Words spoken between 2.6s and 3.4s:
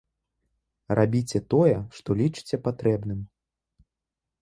патрэбным.